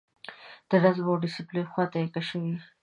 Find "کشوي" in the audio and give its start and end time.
2.15-2.55